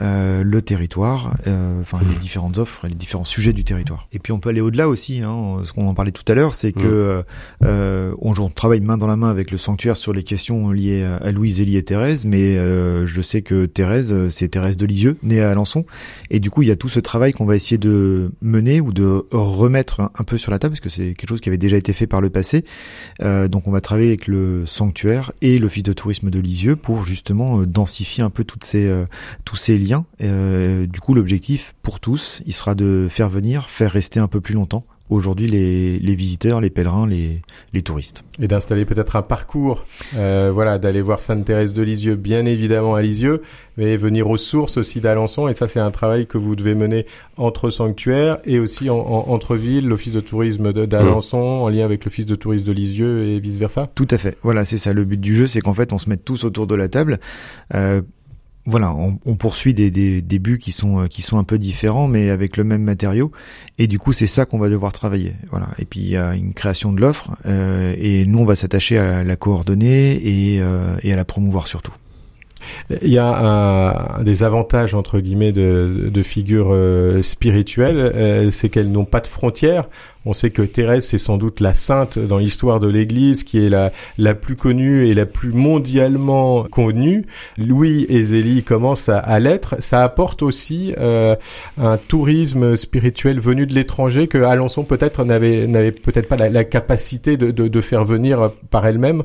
euh, 0.00 0.42
le 0.44 0.62
territoire, 0.62 1.34
euh, 1.46 1.80
enfin 1.80 1.98
les 2.00 2.14
mmh. 2.14 2.18
différentes 2.18 2.58
offres, 2.58 2.86
les 2.86 2.94
différents 2.94 3.24
sujets 3.24 3.52
du 3.52 3.64
territoire. 3.64 4.06
Et 4.12 4.18
puis 4.18 4.32
on 4.32 4.38
peut 4.38 4.50
aller 4.50 4.60
au-delà 4.60 4.88
aussi. 4.88 5.20
Hein, 5.20 5.58
ce 5.64 5.72
qu'on 5.72 5.88
en 5.88 5.94
parlait 5.94 6.12
tout 6.12 6.24
à 6.28 6.34
l'heure, 6.34 6.54
c'est 6.54 6.72
que 6.72 7.20
mmh. 7.20 7.64
euh, 7.64 8.14
on, 8.20 8.32
travaille 8.48 8.80
main 8.80 8.98
dans 8.98 9.06
la 9.06 9.16
main 9.16 9.30
avec 9.30 9.50
le 9.50 9.58
sanctuaire 9.58 9.96
sur 9.96 10.12
les 10.12 10.22
questions 10.22 10.70
liées 10.70 11.04
à, 11.04 11.32
Louise, 11.32 11.60
Élie 11.60 11.76
et 11.76 11.82
Thérèse. 11.82 12.24
Mais 12.24 12.56
euh, 12.56 13.06
je 13.06 13.20
sais 13.20 13.42
que 13.42 13.66
Thérèse, 13.66 14.28
c'est 14.28 14.48
Thérèse 14.48 14.76
de 14.76 14.86
Lisieux, 14.86 15.16
née 15.22 15.40
à 15.40 15.50
Alençon. 15.50 15.84
Et 16.30 16.38
du 16.38 16.50
coup, 16.50 16.62
il 16.62 16.68
y 16.68 16.72
a 16.72 16.76
tout 16.76 16.88
ce 16.88 17.00
travail 17.00 17.32
qu'on 17.32 17.44
va 17.44 17.56
essayer 17.56 17.78
de 17.78 18.30
mener 18.40 18.80
ou 18.80 18.92
de 18.92 19.24
remettre 19.32 20.00
un, 20.00 20.24
peu 20.24 20.38
sur 20.38 20.52
la 20.52 20.58
table, 20.58 20.72
parce 20.72 20.80
que 20.80 20.88
c'est 20.88 21.14
quelque 21.14 21.28
chose 21.28 21.40
qui 21.40 21.48
avait 21.48 21.58
déjà 21.58 21.76
été 21.76 21.92
fait 21.92 22.06
par 22.06 22.20
le 22.20 22.30
passé. 22.30 22.64
Euh, 23.22 23.48
donc 23.48 23.66
on 23.66 23.70
va 23.70 23.80
travailler 23.80 24.08
avec 24.08 24.26
le 24.26 24.66
sanctuaire 24.66 25.32
et 25.42 25.58
l'office 25.58 25.82
de 25.82 25.92
tourisme 25.92 26.30
de 26.30 26.38
Lisieux 26.38 26.76
pour 26.76 27.04
justement 27.04 27.62
densifier 27.72 28.22
un 28.22 28.30
peu 28.30 28.44
toutes 28.44 28.64
ces, 28.64 28.86
euh, 28.86 29.06
tous 29.44 29.56
ces 29.56 29.78
liens. 29.78 30.04
Euh, 30.22 30.86
du 30.86 31.00
coup, 31.00 31.14
l'objectif 31.14 31.74
pour 31.82 32.00
tous, 32.00 32.42
il 32.46 32.52
sera 32.52 32.74
de 32.74 33.08
faire 33.10 33.28
venir, 33.28 33.68
faire 33.68 33.90
rester 33.90 34.20
un 34.20 34.28
peu 34.28 34.40
plus 34.40 34.54
longtemps 34.54 34.84
aujourd'hui 35.12 35.46
les, 35.46 35.98
les, 35.98 36.14
visiteurs, 36.14 36.60
les 36.60 36.70
pèlerins, 36.70 37.06
les, 37.06 37.42
les 37.72 37.82
touristes. 37.82 38.24
Et 38.40 38.48
d'installer 38.48 38.84
peut-être 38.84 39.16
un 39.16 39.22
parcours, 39.22 39.84
euh, 40.16 40.50
voilà, 40.52 40.78
d'aller 40.78 41.02
voir 41.02 41.20
Sainte-Thérèse 41.20 41.74
de 41.74 41.82
Lisieux, 41.82 42.16
bien 42.16 42.44
évidemment 42.46 42.94
à 42.94 43.02
Lisieux, 43.02 43.42
mais 43.76 43.96
venir 43.96 44.28
aux 44.28 44.36
sources 44.36 44.76
aussi 44.76 45.00
d'Alençon. 45.00 45.48
Et 45.48 45.54
ça, 45.54 45.68
c'est 45.68 45.80
un 45.80 45.90
travail 45.90 46.26
que 46.26 46.38
vous 46.38 46.56
devez 46.56 46.74
mener 46.74 47.06
entre 47.36 47.70
sanctuaires 47.70 48.38
et 48.44 48.58
aussi 48.58 48.90
en, 48.90 48.96
entre 48.96 49.56
villes, 49.56 49.88
l'office 49.88 50.12
de 50.12 50.20
tourisme 50.20 50.72
d'Alençon, 50.72 51.38
mmh. 51.58 51.62
en 51.62 51.68
lien 51.68 51.84
avec 51.84 52.04
l'office 52.04 52.26
de 52.26 52.34
tourisme 52.34 52.66
de 52.66 52.72
Lisieux 52.72 53.28
et 53.28 53.40
vice 53.40 53.58
versa. 53.58 53.88
Tout 53.94 54.08
à 54.10 54.18
fait. 54.18 54.36
Voilà, 54.42 54.64
c'est 54.64 54.78
ça. 54.78 54.92
Le 54.92 55.04
but 55.04 55.20
du 55.20 55.36
jeu, 55.36 55.46
c'est 55.46 55.60
qu'en 55.60 55.74
fait, 55.74 55.92
on 55.92 55.98
se 55.98 56.08
mette 56.08 56.24
tous 56.24 56.44
autour 56.44 56.66
de 56.66 56.74
la 56.74 56.88
table. 56.88 57.18
Euh, 57.74 58.02
voilà, 58.64 58.94
on, 58.94 59.18
on 59.26 59.34
poursuit 59.34 59.74
des, 59.74 59.90
des, 59.90 60.22
des, 60.22 60.38
buts 60.38 60.58
qui 60.58 60.70
sont 60.70 61.00
euh, 61.00 61.06
qui 61.08 61.20
sont 61.22 61.38
un 61.38 61.44
peu 61.44 61.58
différents, 61.58 62.06
mais 62.06 62.30
avec 62.30 62.56
le 62.56 62.62
même 62.62 62.82
matériau. 62.82 63.32
Et 63.78 63.88
du 63.88 63.98
coup, 63.98 64.12
c'est 64.12 64.28
ça 64.28 64.44
qu'on 64.44 64.58
va 64.58 64.68
devoir 64.68 64.92
travailler. 64.92 65.32
Voilà. 65.50 65.68
Et 65.78 65.84
puis 65.84 66.00
il 66.00 66.08
y 66.10 66.16
a 66.16 66.34
une 66.34 66.54
création 66.54 66.92
de 66.92 67.00
l'offre, 67.00 67.36
euh, 67.46 67.94
et 67.98 68.24
nous 68.24 68.38
on 68.38 68.44
va 68.44 68.54
s'attacher 68.54 68.98
à 68.98 69.24
la 69.24 69.36
coordonner 69.36 70.12
et, 70.12 70.60
euh, 70.60 70.96
et 71.02 71.12
à 71.12 71.16
la 71.16 71.24
promouvoir 71.24 71.66
surtout. 71.66 71.92
Il 73.02 73.10
y 73.10 73.18
a 73.18 73.26
un, 73.26 74.22
des 74.22 74.44
avantages 74.44 74.94
entre 74.94 75.20
guillemets 75.20 75.52
de, 75.52 76.10
de 76.12 76.22
figures 76.22 76.70
euh, 76.70 77.22
spirituelles, 77.22 77.98
euh, 77.98 78.50
c'est 78.50 78.68
qu'elles 78.68 78.90
n'ont 78.90 79.04
pas 79.04 79.20
de 79.20 79.26
frontières. 79.26 79.88
On 80.24 80.32
sait 80.32 80.50
que 80.50 80.62
Thérèse 80.62 81.06
c'est 81.06 81.18
sans 81.18 81.38
doute 81.38 81.60
la 81.60 81.74
sainte 81.74 82.18
dans 82.18 82.38
l'histoire 82.38 82.80
de 82.80 82.88
l'Église, 82.88 83.44
qui 83.44 83.64
est 83.64 83.68
la 83.68 83.92
la 84.18 84.34
plus 84.34 84.56
connue 84.56 85.06
et 85.08 85.14
la 85.14 85.26
plus 85.26 85.52
mondialement 85.52 86.64
connue. 86.64 87.26
Louis 87.58 88.06
et 88.08 88.24
Zélie 88.24 88.62
commencent 88.62 89.08
à, 89.08 89.40
l'être. 89.40 89.76
Ça 89.80 90.04
apporte 90.04 90.42
aussi 90.42 90.94
euh, 90.98 91.36
un 91.76 91.96
tourisme 91.96 92.76
spirituel 92.76 93.40
venu 93.40 93.66
de 93.66 93.74
l'étranger 93.74 94.28
que 94.28 94.38
Alençon 94.38 94.84
peut-être 94.84 95.24
n'avait 95.24 95.66
n'avait 95.66 95.92
peut-être 95.92 96.28
pas 96.28 96.36
la, 96.36 96.48
la 96.48 96.64
capacité 96.64 97.36
de, 97.36 97.50
de, 97.50 97.68
de 97.68 97.80
faire 97.80 98.04
venir 98.04 98.52
par 98.70 98.86
elle-même 98.86 99.22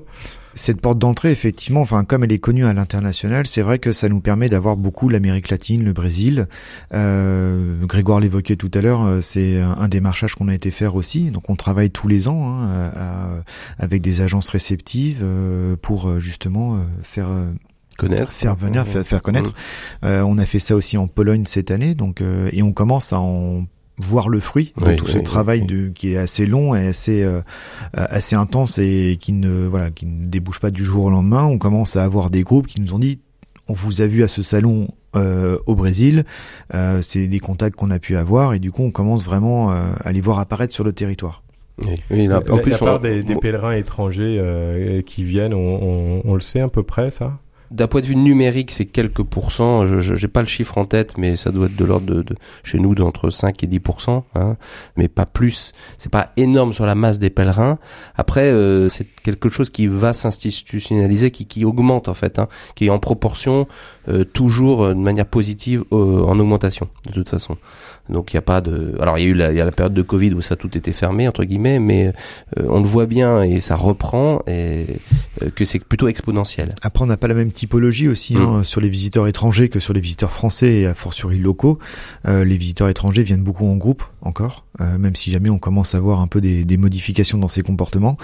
cette 0.58 0.82
porte 0.82 1.00
d'entrée, 1.00 1.32
effectivement, 1.32 1.82
enfin 1.82 2.04
comme 2.04 2.24
elle 2.24 2.32
est 2.32 2.40
connue 2.40 2.66
à 2.66 2.74
l'international, 2.74 3.48
c'est 3.48 3.62
vrai 3.62 3.80
que 3.80 3.92
ça 3.92 4.10
nous 4.10 4.20
permet 4.20 4.50
d'avoir 4.50 4.76
beaucoup 4.76 5.08
l'Amérique 5.08 5.50
latine, 5.50 5.86
le 5.86 5.94
Brésil. 5.94 6.48
Euh, 6.94 7.86
Grégoire 7.86 8.20
l'évoquait 8.20 8.56
tout 8.56 8.72
à 8.74 8.82
l'heure, 8.82 9.06
euh, 9.06 9.22
c'est 9.22 9.62
un 9.62 9.88
démarchage 9.88 10.36
qu'on 10.36 10.48
a 10.48 10.56
été 10.56 10.72
faire 10.72 10.96
aussi. 10.96 11.32
Donc 11.32 11.50
on 11.50 11.56
travaille 11.56 11.92
tous 11.92 12.08
les 12.08 12.28
ans 12.28 12.50
hein, 12.50 12.92
avec 13.78 14.02
des 14.02 14.22
agences 14.22 14.50
réceptives 14.50 15.22
euh, 15.22 15.76
pour 15.82 16.20
justement 16.20 16.80
faire 17.04 17.28
connaître, 17.98 18.32
faire 18.32 18.56
venir, 18.56 18.86
faire, 18.88 19.22
connaître. 19.22 19.52
Mmh. 20.02 20.08
on 20.08 20.38
a 20.38 20.46
fait 20.46 20.60
ça 20.60 20.76
aussi 20.76 20.98
en 20.98 21.08
Pologne 21.08 21.46
cette 21.46 21.72
année, 21.72 21.94
donc 21.94 22.22
et 22.22 22.64
on 22.64 22.74
commence 22.74 23.14
à 23.14 23.20
en 23.20 23.66
voir 24.00 24.30
le 24.30 24.40
fruit 24.40 24.74
de 24.78 24.94
tout 24.96 25.08
ce 25.08 25.18
travail 25.18 25.64
De, 25.64 25.90
qui 25.90 26.14
est 26.14 26.18
assez 26.18 26.46
long 26.46 26.76
et 26.76 26.88
assez 26.88 27.24
euh, 27.24 27.42
assez 27.94 28.36
intense 28.36 28.78
et 28.78 29.18
qui 29.20 29.34
ne 29.34 29.66
voilà 29.66 29.90
qui 29.90 30.06
ne 30.06 30.26
débouche 30.26 30.60
pas 30.60 30.72
du 30.72 30.86
jour 30.86 31.06
au 31.06 31.10
lendemain. 31.10 31.46
On 31.46 31.58
commence 31.58 31.96
à 31.96 32.04
avoir 32.04 32.30
des 32.30 32.44
groupes 32.44 32.68
qui 32.68 32.80
nous 32.82 32.94
ont 32.94 33.00
dit 33.00 33.20
on 33.68 33.74
vous 33.74 34.02
a 34.02 34.08
vu 34.08 34.24
à 34.24 34.28
ce 34.28 34.42
salon 34.42 34.88
euh, 35.16 35.58
au 35.66 35.76
Brésil, 35.76 36.26
euh, 36.74 37.02
c'est 37.02 37.28
des 37.28 37.40
contacts 37.40 37.76
qu'on 37.76 37.92
a 37.92 38.00
pu 38.00 38.16
avoir 38.16 38.54
et 38.54 38.60
du 38.60 38.72
coup 38.72 38.84
on 38.84 38.92
commence 38.92 39.26
vraiment 39.26 39.72
euh, 39.72 39.84
à 40.04 40.12
les 40.12 40.22
voir 40.22 40.40
apparaître 40.40 40.74
sur 40.74 40.84
le 40.84 40.94
territoire. 40.94 41.44
Oui, 41.86 42.02
oui 42.10 42.32
en 42.32 42.42
plus, 42.58 42.72
la 42.72 42.78
part 42.78 43.00
des, 43.00 43.24
des, 43.24 43.36
pèlerins 43.36 43.74
étrangers 43.74 44.38
euh, 44.40 45.02
qui 45.04 45.24
viennent, 45.24 45.54
on, 45.54 45.60
on, 45.60 46.22
on, 46.26 46.34
le 46.34 46.40
sait 46.40 46.60
à 46.60 46.70
peu 46.70 46.82
près 46.82 47.12
ça? 47.12 47.38
D'un 47.72 47.88
point 47.88 48.02
de 48.02 48.06
vue 48.06 48.16
numérique, 48.16 48.72
c'est 48.72 48.86
quelques 48.86 49.24
pourcents. 49.24 49.88
Je 50.00 50.14
n'ai 50.14 50.28
pas 50.28 50.42
le 50.42 50.48
chiffre 50.48 50.78
en 50.78 50.86
tête, 50.86 51.18
mais 51.18 51.36
ça 51.36 51.52
doit 51.52 51.68
être 51.68 51.76
de 51.76 51.86
l'ordre 51.86 52.06
de, 52.06 52.22
de, 52.22 52.36
chez 52.64 52.80
nous 52.80 52.96
d'entre 52.96 53.30
5 53.30 53.64
et 53.64 53.68
10% 53.68 54.24
hein, 54.36 54.58
mais 54.96 55.08
pas 55.08 55.26
plus. 55.26 55.74
C'est 55.98 56.12
pas 56.12 56.32
énorme 56.38 56.74
sur 56.74 56.86
la 56.86 56.96
masse 56.96 57.20
des 57.20 57.30
pèlerins. 57.30 57.78
Après, 58.16 58.50
euh, 58.52 58.88
c'est 58.88 59.06
quelque 59.24 59.50
chose 59.50 59.70
qui 59.70 59.88
va 59.88 60.14
s'institutionnaliser, 60.14 61.32
qui, 61.32 61.46
qui 61.46 61.66
augmente 61.66 62.08
en 62.08 62.14
fait, 62.14 62.40
hein, 62.40 62.48
qui 62.76 62.86
est 62.86 62.90
en 62.90 63.00
proportion 63.00 63.68
euh, 64.08 64.24
toujours 64.24 64.84
euh, 64.84 64.94
de 64.94 65.00
manière 65.00 65.26
positive 65.26 65.84
en 65.92 66.40
augmentation 66.40 66.90
de 67.08 67.14
toute 67.14 67.30
façon. 67.30 67.58
Donc 68.10 68.34
il 68.34 68.36
y 68.36 68.40
a 68.40 68.42
pas 68.42 68.62
de. 68.62 68.96
Alors 69.02 69.18
il 69.18 69.24
y 69.24 69.28
a 69.28 69.30
eu 69.30 69.34
la, 69.34 69.52
y 69.52 69.62
a 69.62 69.66
la 69.66 69.72
période 69.72 69.94
de 69.94 70.02
Covid 70.02 70.34
où 70.34 70.42
ça 70.42 70.56
tout 70.56 70.78
était 70.78 70.94
fermé 70.94 71.28
entre 71.28 71.44
guillemets, 71.44 71.80
mais 71.80 72.14
on 72.58 72.80
le 72.80 72.86
voit 72.86 73.06
bien 73.06 73.44
et 73.44 73.60
ça 73.60 73.76
reprend 73.76 74.42
et 74.48 74.86
que 75.56 75.66
c'est 75.66 75.80
plutôt 75.80 76.08
exponentiel. 76.08 76.76
Après 76.82 77.04
on 77.04 77.08
n'a 77.08 77.18
pas 77.18 77.28
la 77.28 77.34
même 77.34 77.52
typologie 77.52 78.08
aussi 78.08 78.36
mm. 78.36 78.42
hein, 78.42 78.64
sur 78.64 78.82
les 78.82 78.90
visiteurs 78.90 79.28
étrangers 79.28 79.70
que 79.70 79.80
sur 79.80 79.94
les 79.94 80.02
visiteurs 80.02 80.32
français 80.32 80.74
et 80.74 80.86
à 80.86 80.94
fortiori 80.94 81.38
locaux. 81.40 81.80
Euh, 82.28 82.44
les 82.44 82.58
visiteurs 82.58 82.90
étrangers 82.90 83.24
viennent 83.24 83.44
beaucoup 83.44 83.66
en 83.66 83.76
groupe 83.76 84.04
encore, 84.22 84.66
euh, 84.82 84.98
même 84.98 85.16
si 85.16 85.32
jamais 85.32 85.50
on 85.50 85.60
commence 85.60 85.96
à 85.96 86.00
voir 86.00 86.22
un 86.22 86.28
peu 86.28 86.42
des, 86.42 86.66
des, 86.66 86.78
modifications 86.78 87.38
dans 87.38 87.48
ses 87.48 87.64
comportements. 87.64 88.18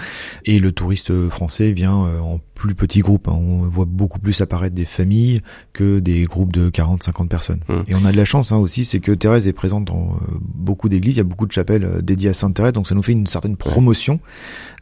Et 0.44 0.58
le 0.58 0.72
touriste 0.72 1.28
français 1.28 1.72
vient 1.72 2.04
euh, 2.04 2.20
en 2.20 2.40
plus 2.54 2.74
petit 2.74 3.00
groupe. 3.00 3.28
Hein. 3.28 3.36
On 3.36 3.62
voit 3.62 3.84
beaucoup 3.86 4.18
plus 4.18 4.40
apparaître 4.40 4.74
des 4.74 4.84
familles 4.84 5.42
que 5.72 5.98
des 5.98 6.24
groupes 6.24 6.52
de 6.52 6.70
40-50 6.70 7.28
personnes. 7.28 7.60
Mm. 7.68 7.74
Et 7.88 7.94
on 7.94 8.04
a 8.04 8.12
de 8.12 8.16
la 8.16 8.24
chance 8.24 8.52
hein, 8.52 8.56
aussi, 8.56 8.84
c'est 8.84 9.00
que 9.00 9.12
Thérèse 9.12 9.48
est 9.48 9.52
présente 9.52 9.84
dans 9.84 10.12
euh, 10.12 10.38
beaucoup 10.40 10.88
d'églises, 10.88 11.14
il 11.16 11.18
y 11.18 11.20
a 11.20 11.24
beaucoup 11.24 11.46
de 11.46 11.52
chapelles 11.52 11.84
euh, 11.84 12.00
dédiées 12.00 12.30
à 12.30 12.34
Sainte 12.34 12.54
Thérèse, 12.54 12.72
donc 12.72 12.86
ça 12.86 12.94
nous 12.94 13.02
fait 13.02 13.12
une 13.12 13.26
certaine 13.26 13.56
promotion. 13.56 14.20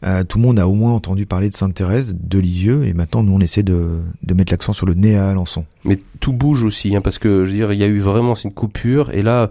Euh, 0.03 0.23
tout 0.23 0.37
le 0.37 0.43
monde 0.43 0.59
a 0.59 0.67
au 0.67 0.73
moins 0.73 0.91
entendu 0.91 1.25
parler 1.25 1.49
de 1.49 1.55
Sainte 1.55 1.73
Thérèse, 1.73 2.15
de 2.19 2.39
Lisieux, 2.39 2.85
et 2.85 2.93
maintenant 2.93 3.23
nous 3.23 3.33
on 3.33 3.39
essaie 3.39 3.63
de, 3.63 3.99
de 4.21 4.33
mettre 4.33 4.51
l'accent 4.53 4.73
sur 4.73 4.85
le 4.85 4.93
nez 4.93 5.17
à 5.17 5.29
Alençon. 5.29 5.65
Mais 5.85 5.99
tout 6.19 6.33
bouge 6.33 6.63
aussi, 6.63 6.95
hein, 6.95 7.01
parce 7.01 7.17
que 7.17 7.43
je 7.43 7.51
veux 7.51 7.57
dire, 7.57 7.73
il 7.73 7.79
y 7.79 7.83
a 7.83 7.87
eu 7.87 7.99
vraiment 7.99 8.35
une 8.35 8.53
coupure, 8.53 9.09
et 9.13 9.21
là, 9.21 9.49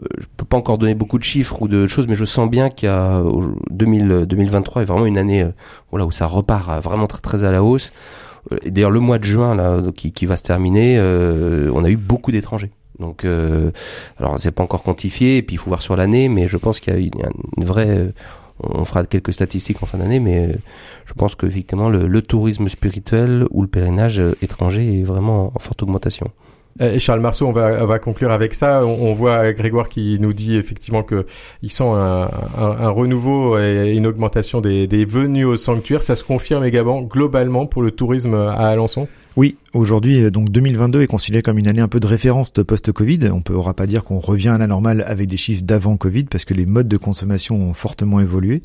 je 0.00 0.24
peux 0.36 0.46
pas 0.46 0.56
encore 0.56 0.78
donner 0.78 0.94
beaucoup 0.94 1.18
de 1.18 1.24
chiffres 1.24 1.60
ou 1.60 1.68
de 1.68 1.86
choses, 1.86 2.06
mais 2.06 2.14
je 2.14 2.24
sens 2.24 2.48
bien 2.48 2.70
qu'il 2.70 2.88
y 2.88 2.92
a 2.92 3.22
2000, 3.70 4.26
2023 4.26 4.82
est 4.82 4.84
vraiment 4.86 5.06
une 5.06 5.18
année, 5.18 5.46
voilà, 5.94 6.06
où 6.06 6.10
ça 6.10 6.26
repart 6.26 6.82
vraiment 6.82 7.06
très 7.06 7.20
très 7.20 7.44
à 7.44 7.52
la 7.52 7.62
hausse. 7.62 7.92
D'ailleurs, 8.66 8.90
le 8.90 8.98
mois 8.98 9.18
de 9.18 9.24
juin 9.24 9.54
là, 9.54 9.80
qui, 9.94 10.10
qui 10.10 10.26
va 10.26 10.34
se 10.34 10.42
terminer, 10.42 10.98
euh, 10.98 11.70
on 11.72 11.84
a 11.84 11.88
eu 11.88 11.96
beaucoup 11.96 12.32
d'étrangers. 12.32 12.72
Donc, 12.98 13.24
euh, 13.24 13.70
alors 14.18 14.40
c'est 14.40 14.50
pas 14.50 14.64
encore 14.64 14.82
quantifié, 14.82 15.36
et 15.36 15.42
puis 15.42 15.54
il 15.54 15.58
faut 15.58 15.70
voir 15.70 15.82
sur 15.82 15.94
l'année, 15.94 16.28
mais 16.28 16.48
je 16.48 16.56
pense 16.56 16.80
qu'il 16.80 16.92
y 16.92 16.96
a 16.96 16.98
une, 16.98 17.64
vraie 17.64 18.12
on 18.60 18.84
fera 18.84 19.04
quelques 19.04 19.32
statistiques 19.32 19.84
en 19.84 19.86
fin 19.86 19.98
d'année, 19.98 20.18
mais 20.18 20.48
euh, 20.48 20.56
je 21.04 21.12
pense 21.12 21.36
qu'effectivement 21.36 21.88
le, 21.88 22.08
le 22.08 22.22
tourisme 22.22 22.68
spirituel 22.68 23.46
ou 23.50 23.62
le 23.62 23.68
pèlerinage 23.68 24.18
euh, 24.18 24.36
étranger 24.42 24.98
est 24.98 25.04
vraiment 25.04 25.52
en 25.54 25.58
forte 25.60 25.84
augmentation. 25.84 26.32
Et 26.80 26.98
Charles 26.98 27.20
Marceau, 27.20 27.46
on 27.46 27.52
va, 27.52 27.82
on 27.82 27.86
va 27.86 27.98
conclure 27.98 28.32
avec 28.32 28.52
ça. 28.52 28.84
On, 28.84 29.14
voit 29.14 29.52
Grégoire 29.52 29.88
qui 29.88 30.18
nous 30.20 30.32
dit 30.32 30.56
effectivement 30.56 31.04
que 31.04 31.24
un, 31.80 31.84
un, 31.84 32.28
un, 32.58 32.88
renouveau 32.88 33.58
et 33.58 33.94
une 33.94 34.06
augmentation 34.06 34.60
des, 34.60 34.88
des 34.88 35.04
venues 35.04 35.44
au 35.44 35.56
sanctuaire. 35.56 36.02
Ça 36.02 36.16
se 36.16 36.24
confirme 36.24 36.64
également 36.64 37.00
globalement 37.02 37.66
pour 37.66 37.82
le 37.82 37.92
tourisme 37.92 38.34
à 38.34 38.68
Alençon? 38.68 39.06
Oui, 39.36 39.56
aujourd'hui, 39.72 40.22
euh, 40.22 40.30
donc 40.30 40.50
2022 40.50 41.02
est 41.02 41.08
considéré 41.08 41.42
comme 41.42 41.58
une 41.58 41.66
année 41.66 41.80
un 41.80 41.88
peu 41.88 41.98
de 41.98 42.06
référence 42.06 42.52
de 42.52 42.62
post-Covid. 42.62 43.18
On 43.32 43.38
ne 43.38 43.42
pourra 43.42 43.74
pas 43.74 43.86
dire 43.86 44.04
qu'on 44.04 44.20
revient 44.20 44.50
à 44.50 44.58
la 44.58 44.68
normale 44.68 45.02
avec 45.08 45.26
des 45.28 45.36
chiffres 45.36 45.64
d'avant 45.64 45.96
Covid 45.96 46.24
parce 46.24 46.44
que 46.44 46.54
les 46.54 46.66
modes 46.66 46.86
de 46.86 46.96
consommation 46.96 47.56
ont 47.56 47.74
fortement 47.74 48.20
évolué. 48.20 48.62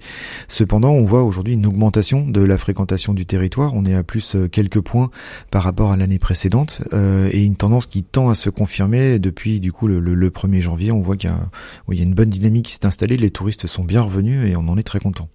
Cependant, 0.47 0.91
on 0.91 1.05
voit 1.05 1.23
aujourd'hui 1.23 1.55
une 1.55 1.65
augmentation 1.65 2.27
de 2.27 2.41
la 2.41 2.55
fréquentation 2.57 3.15
du 3.15 3.25
territoire. 3.25 3.73
On 3.73 3.83
est 3.83 3.95
à 3.95 4.03
plus 4.03 4.35
euh, 4.35 4.47
quelques 4.47 4.81
points 4.81 5.09
par 5.49 5.63
rapport 5.63 5.91
à 5.91 5.97
l'année 5.97 6.19
précédente 6.19 6.83
euh, 6.93 7.29
et 7.31 7.43
une 7.43 7.55
tendance 7.55 7.88
qui 7.88 8.03
tend 8.03 8.29
à 8.29 8.35
se 8.35 8.51
confirmer 8.51 9.17
depuis 9.17 9.59
du 9.59 9.71
coup 9.71 9.88
le, 9.88 9.99
le, 9.99 10.13
le 10.13 10.29
1er 10.29 10.61
janvier. 10.61 10.91
On 10.91 11.01
voit 11.01 11.17
qu'il 11.17 11.31
y, 11.31 11.99
a 11.99 12.03
une 12.03 12.13
bonne 12.13 12.29
dynamique 12.29 12.67
qui 12.67 12.73
s'est 12.73 12.85
installée. 12.85 13.17
Les 13.17 13.31
touristes 13.31 13.65
sont 13.65 13.83
bien 13.83 14.01
revenus 14.01 14.47
et 14.47 14.55
on 14.55 14.67
en 14.67 14.77
est 14.77 14.83
très 14.83 14.99
content. 14.99 15.29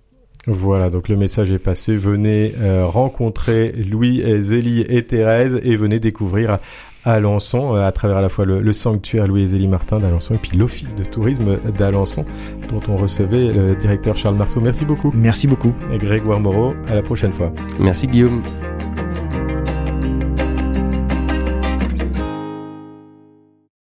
Voilà, 0.47 0.91
donc 0.91 1.09
le 1.09 1.17
message 1.17 1.53
est 1.53 1.59
passé. 1.59 1.97
Venez 1.97 2.55
euh, 2.61 2.87
rencontrer 2.87 3.73
Louis, 3.73 4.21
et 4.21 4.43
Zélie 4.43 4.85
et 4.89 5.05
Thérèse 5.05 5.61
et 5.63 5.77
venez 5.77 6.01
découvrir 6.01 6.59
Alençon 7.05 7.75
euh, 7.75 7.87
à 7.87 7.93
travers 7.93 8.19
à 8.19 8.21
la 8.21 8.29
fois 8.29 8.45
le, 8.45 8.61
le 8.61 8.73
sanctuaire 8.73 9.27
Louis 9.27 9.43
et 9.43 9.47
Zélie 9.49 9.69
Martin 9.69 9.99
d'Alençon 9.99 10.35
et 10.35 10.39
puis 10.39 10.57
l'office 10.57 10.95
de 10.95 11.05
tourisme 11.05 11.59
d'Alençon 11.77 12.25
dont 12.71 12.81
on 12.89 12.97
recevait 12.97 13.53
le 13.53 13.75
directeur 13.77 14.17
Charles 14.17 14.37
Marceau. 14.37 14.61
Merci 14.61 14.85
beaucoup. 14.85 15.11
Merci 15.15 15.47
beaucoup. 15.47 15.75
Et 15.93 15.99
Grégoire 15.99 16.41
Moreau, 16.41 16.73
à 16.89 16.95
la 16.95 17.03
prochaine 17.03 17.33
fois. 17.33 17.53
Merci 17.79 18.07
Guillaume. 18.07 18.43